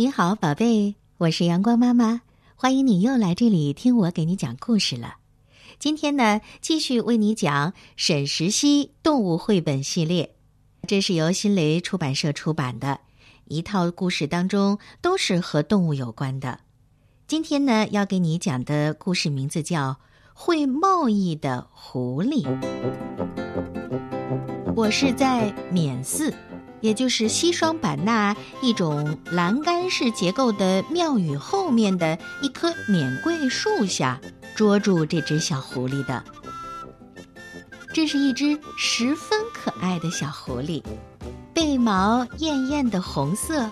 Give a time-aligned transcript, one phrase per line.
[0.00, 2.20] 你好，宝贝，我是阳光妈妈，
[2.54, 5.16] 欢迎你又来这里听我给你讲故事了。
[5.80, 10.36] 今天呢，继续为你讲沈石溪动物绘本系列，
[10.86, 13.00] 这是由新蕾出版社出版的
[13.46, 16.60] 一套故事，当中都是和动物有关的。
[17.26, 19.90] 今天呢，要给你讲的故事名字叫
[20.32, 22.44] 《会贸易的狐狸》。
[24.76, 26.32] 我是在缅寺。
[26.80, 34.20] 也就是西双版纳一种栏杆式结构的庙宇后面的一棵缅桂树下
[34.54, 36.24] 捉住这只小狐狸的。
[37.92, 40.82] 这是一只十分可爱的小狐狸，
[41.52, 43.70] 背毛艳艳的红色，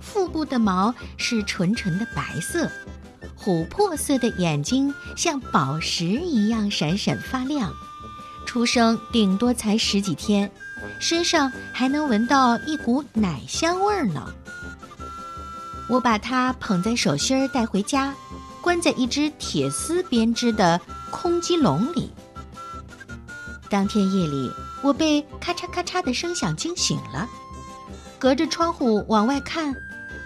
[0.00, 2.70] 腹部的毛是纯纯的白色，
[3.36, 7.72] 琥珀色的眼睛像宝石一样闪闪发亮。
[8.46, 10.52] 出生顶多才十几天。
[10.98, 14.32] 身上还能闻到一股奶香味儿呢。
[15.88, 18.14] 我把它捧在手心儿带回家，
[18.60, 22.10] 关在一只铁丝编织的空鸡笼里。
[23.68, 24.50] 当天夜里，
[24.82, 27.28] 我被咔嚓咔嚓的声响惊醒了。
[28.18, 29.74] 隔着窗户往外看，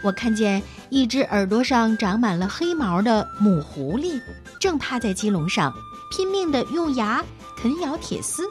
[0.03, 4.21] 我看见一只耳朵上长满了黑毛的母狐狸，
[4.61, 5.75] 正趴在鸡笼上，
[6.13, 7.25] 拼命地用牙
[7.57, 8.49] 啃咬铁丝，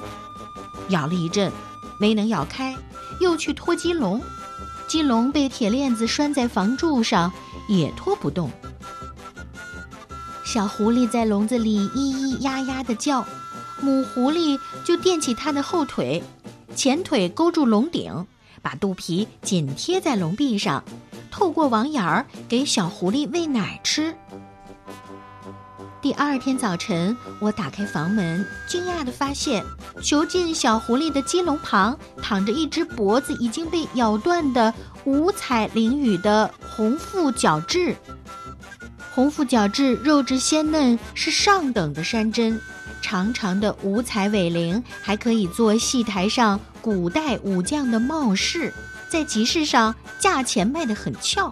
[0.90, 1.52] 咬了一阵。
[2.00, 2.78] 没能咬开，
[3.20, 4.22] 又去拖鸡笼，
[4.88, 7.32] 鸡笼被铁链子拴在房柱上，
[7.68, 8.52] 也拖不动。
[10.46, 13.26] 小狐狸在笼子里咿咿呀呀的叫，
[13.82, 16.22] 母狐狸就垫起它的后腿，
[16.76, 18.28] 前腿勾住笼顶，
[18.62, 20.84] 把肚皮紧贴在笼壁上，
[21.32, 24.16] 透过网眼儿给小狐狸喂奶吃。
[26.00, 29.66] 第二天早晨，我打开房门，惊讶地发现，
[30.02, 34.72] 囚禁小狐狸的鸡笼旁躺着一只脖子已经被咬断的
[35.06, 37.96] 五彩翎羽的红腹角雉。
[39.14, 42.62] 红腹角雉肉质鲜嫩，是上等的山珍，
[43.02, 48.72] 长长的五彩尾翎还可以做戏台上古代武将的帽饰，
[49.10, 51.52] 在集市上价钱卖得很俏。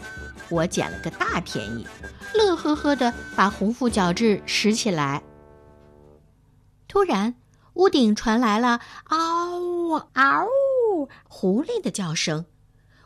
[0.49, 1.85] 我捡了个大便宜，
[2.33, 5.23] 乐呵呵的把红腹角质拾起来。
[6.87, 7.35] 突然，
[7.73, 8.79] 屋顶传来了
[9.09, 12.45] “嗷呜嗷呜”狐狸的叫声。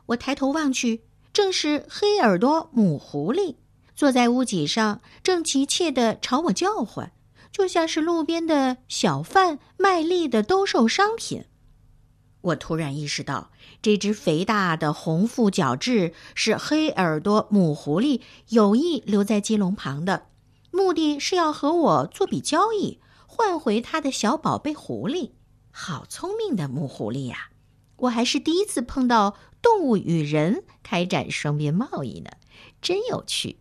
[0.07, 3.56] 我抬头望去，正是黑耳朵母狐狸
[3.95, 7.11] 坐在屋脊上，正急切的朝我叫唤，
[7.51, 11.45] 就像是路边的小贩卖力的兜售商品。
[12.41, 13.51] 我突然意识到，
[13.81, 20.27] 这只肥大的红腹角雉是黑耳朵母狐狸有意留在鸡笼旁的，
[20.72, 25.31] 目的是要和我做笔交易，换回它的小宝贝狐狸。
[25.72, 27.50] 好聪明的母狐狸呀！
[27.97, 32.31] 我还是第一次碰到动物与人开展双边贸易呢，
[32.81, 33.59] 真有趣。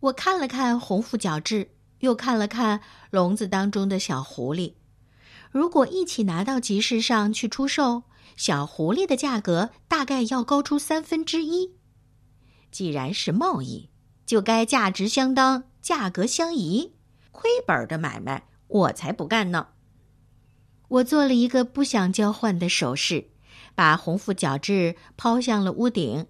[0.00, 1.68] 我看了看红腹角雉，
[2.00, 4.74] 又看了看笼子当中的小狐狸。
[5.50, 8.02] 如果一起拿到集市上去出售，
[8.36, 11.72] 小狐狸的价格大概要高出三分之一。
[12.70, 13.90] 既然是贸易，
[14.26, 16.94] 就该价值相当，价格相宜。
[17.30, 19.68] 亏本的买卖，我才不干呢。
[20.88, 23.30] 我做了一个不想交换的手势，
[23.74, 26.26] 把红腹角质抛向了屋顶。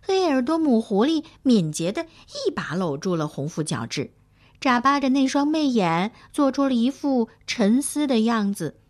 [0.00, 2.06] 黑耳朵母狐狸敏捷的
[2.46, 4.14] 一把搂住了红腹角质。
[4.60, 8.80] 眨巴着那双媚眼，做出了一副沉思的样子，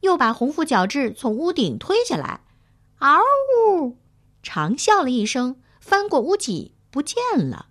[0.00, 2.42] 又把红腹角质从屋顶推下来，
[2.98, 3.20] 嗷
[3.70, 3.96] 呜，
[4.42, 7.66] 长啸了一声，翻过屋脊不见了。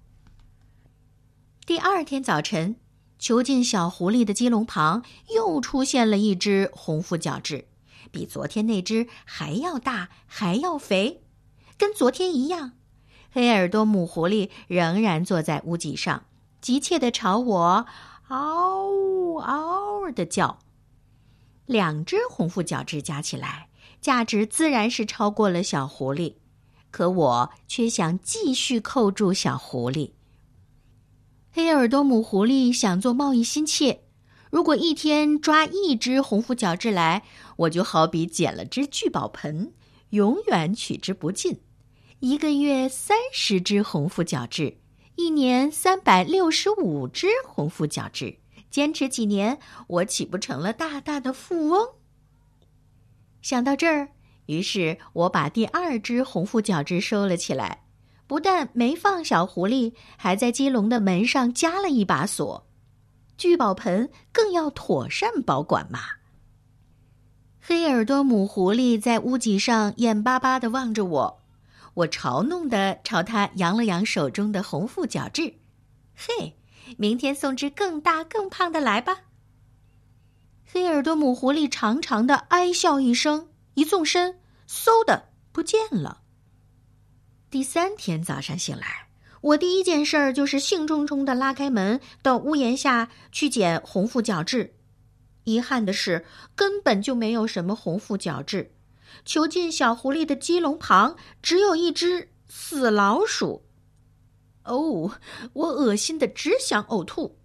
[1.65, 2.75] 第二天早晨，
[3.19, 5.03] 囚禁小狐狸的鸡笼旁
[5.33, 7.67] 又出现了一只红腹角质，
[8.11, 11.23] 比昨天那只还要大，还要肥，
[11.77, 12.73] 跟昨天一样。
[13.31, 16.25] 黑耳朵母狐狸仍然坐在屋脊上。
[16.63, 17.85] 急切地朝我
[18.29, 20.59] 嗷嗷的叫，
[21.65, 23.67] 两只红腹角质加起来，
[23.99, 26.35] 价值自然是超过了小狐狸，
[26.89, 30.11] 可我却想继续扣住小狐狸。
[31.51, 33.99] 黑耳朵母狐狸想做贸易心切，
[34.49, 37.23] 如果一天抓一只红腹角质来，
[37.57, 39.73] 我就好比捡了只聚宝盆，
[40.11, 41.59] 永远取之不尽。
[42.21, 44.77] 一个月三十只红腹角质。
[45.15, 48.37] 一年三百六十五只红腹角质，
[48.71, 51.89] 坚持几年，我岂不成了大大的富翁？
[53.41, 54.09] 想到这儿，
[54.47, 57.83] 于是我把第二只红腹角质收了起来，
[58.25, 62.67] 不但没放小狐狸，还在鸡笼的门上加了一把锁。
[63.37, 65.99] 聚宝盆更要妥善保管嘛。
[67.59, 71.42] 黑耳朵母狐狸在屋脊上眼巴巴的望着我。
[71.93, 75.55] 我嘲弄的朝他扬了扬手中的红腹角质，
[76.15, 76.57] 嘿，
[76.97, 79.21] 明天送只更大更胖的来吧。
[80.65, 86.21] 黑耳朵母狐狸长长的哀笑一声，一纵身，嗖的不见了。
[87.51, 89.07] 第三天早上醒来，
[89.41, 94.73] 我第一件事儿就是兴冲冲的拉开门，到屋檐下去捡红腹角质。
[95.43, 96.25] 遗憾的是，
[96.55, 98.73] 根本就没有什么红腹角质。
[99.25, 103.65] 囚禁小狐狸的鸡笼旁只有一只死老鼠。
[104.65, 105.11] 哦，
[105.53, 107.37] 我恶心的只想呕吐。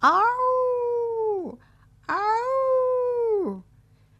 [0.00, 0.20] 嗷
[2.06, 3.62] 嗷！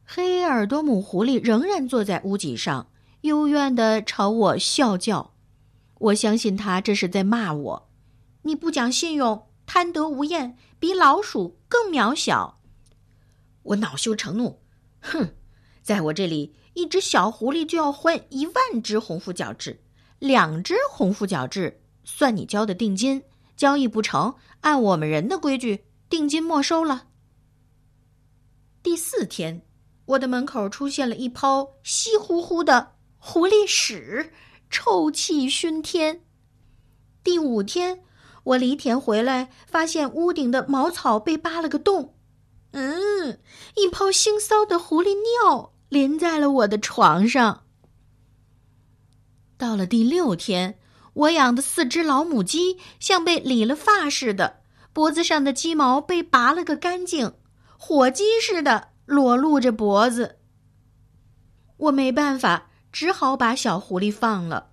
[0.05, 2.90] 黑耳朵母狐狸仍然坐在屋脊上，
[3.22, 5.34] 幽怨的朝我笑叫。
[5.99, 7.90] 我相信他这是在骂我
[8.43, 12.61] ：“你不讲信用，贪得无厌，比老鼠更渺小。”
[13.62, 14.62] 我恼羞成怒，
[15.00, 15.34] 哼！
[15.88, 19.81] 在我这里，一只小狐狸就要换一万只红腹角质，
[20.19, 23.23] 两只红腹角质算你交的定金。
[23.56, 27.06] 交易不成，按我们人的规矩，定金没收了。
[28.82, 29.62] 第四天，
[30.05, 34.31] 我的门口出现了一泡稀乎乎的狐狸屎，
[34.69, 36.23] 臭气熏天。
[37.25, 38.05] 第五天，
[38.44, 42.14] 我犁田回来，发现屋顶的茅草被扒了个洞，
[42.73, 43.40] 嗯，
[43.76, 45.73] 一泡腥臊的狐狸尿。
[45.88, 47.64] 淋在了我的床上。
[49.56, 50.79] 到了第六天，
[51.14, 54.61] 我养的四只老母鸡像被理了发似的，
[54.93, 57.32] 脖子上的鸡毛被拔了个干净，
[57.76, 60.38] 火鸡似的裸露着脖子。
[61.79, 64.70] 我没办法，只好把小狐狸放了。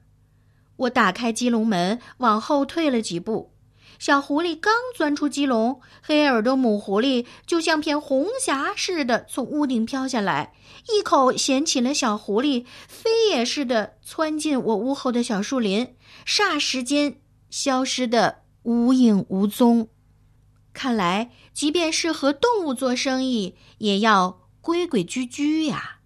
[0.76, 3.55] 我打开鸡笼门，往后退了几步。
[3.98, 10.54] 小狐狸刚钻出鸡笼，黑耳朵母狐狸就像片红霞似的从屋顶飘下来，
[10.90, 15.96] 一口衔起了小狐狸，飞也似的窜进我屋后的小树林，
[16.26, 17.18] 霎时间
[17.50, 19.88] 消失的无影无踪。
[20.74, 26.00] 看来，即便是和动物做生意，也要规规矩矩呀。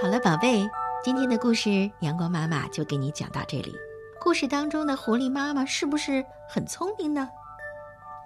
[0.00, 0.64] 好了，宝贝。
[1.00, 3.72] 今天的故事，阳光妈妈就给你讲到这里。
[4.20, 7.28] 故事当中的狐狸妈妈是不是很聪明呢？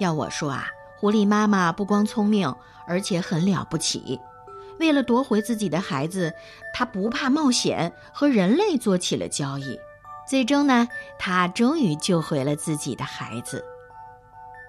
[0.00, 2.52] 要我说啊，狐狸妈妈不光聪明，
[2.86, 4.18] 而且很了不起。
[4.80, 6.32] 为了夺回自己的孩子，
[6.72, 9.78] 她不怕冒险，和人类做起了交易。
[10.26, 10.88] 最终呢，
[11.18, 13.62] 她终于救回了自己的孩子。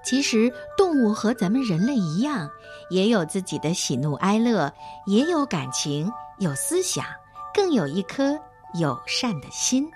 [0.03, 2.49] 其实，动物和咱们人类一样，
[2.89, 4.73] 也有自己的喜怒哀乐，
[5.05, 7.05] 也有感情，有思想。
[7.53, 8.39] 更有一颗
[8.79, 9.89] 友善的心。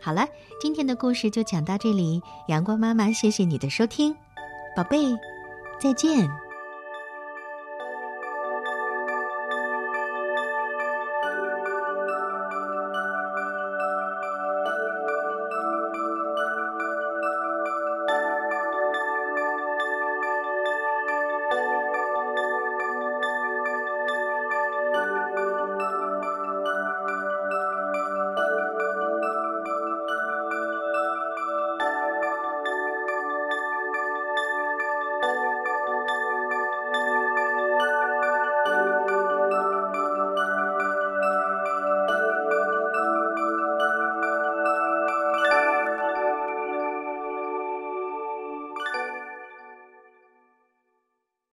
[0.00, 0.26] 好了，
[0.60, 2.22] 今天的故事就讲到这里。
[2.48, 4.16] 阳光妈妈，谢谢你的收听，
[4.74, 4.98] 宝贝，
[5.78, 6.49] 再见。